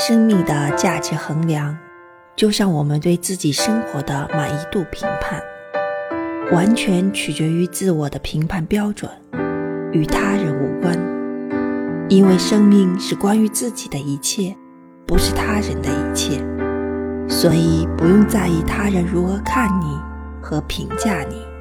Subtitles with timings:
[0.00, 1.76] 生命的价值衡量
[2.36, 5.42] 就像我们对自己生活的满意度评判
[6.52, 9.10] 完全取决于自我的评判标准
[9.90, 10.96] 与他人无关。
[12.08, 14.56] 因为生命是关于自己的一切
[15.04, 16.38] 不是他人的一切
[17.28, 19.98] 所以不用在意他人如何看你
[20.40, 21.57] 和评价你。